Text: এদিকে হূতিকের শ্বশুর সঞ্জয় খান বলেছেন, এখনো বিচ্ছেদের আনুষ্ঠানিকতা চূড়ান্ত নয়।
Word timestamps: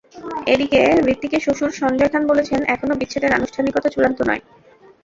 এদিকে 0.47 0.79
হূতিকের 1.05 1.41
শ্বশুর 1.41 1.71
সঞ্জয় 1.71 2.11
খান 2.13 2.23
বলেছেন, 2.27 2.59
এখনো 2.65 2.93
বিচ্ছেদের 2.95 3.35
আনুষ্ঠানিকতা 3.37 3.89
চূড়ান্ত 3.89 4.19
নয়। 4.29 4.41